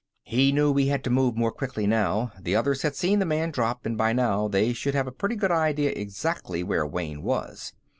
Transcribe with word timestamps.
He 0.23 0.51
knew 0.51 0.73
he 0.75 0.87
had 0.87 1.03
to 1.03 1.11
move 1.11 1.35
quickly 1.55 1.85
now; 1.85 2.31
the 2.41 2.55
others 2.55 2.81
had 2.81 2.95
seen 2.95 3.19
the 3.19 3.25
man 3.27 3.51
drop, 3.51 3.85
and 3.85 3.95
by 3.95 4.13
now 4.13 4.47
they 4.47 4.73
should 4.73 4.95
have 4.95 5.05
a 5.05 5.11
pretty 5.11 5.35
good 5.35 5.51
idea 5.51 5.91
exactly 5.91 6.63
where 6.63 6.87
Wayne 6.87 7.21
was. 7.21 7.73